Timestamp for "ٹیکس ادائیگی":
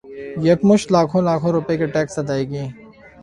1.93-2.63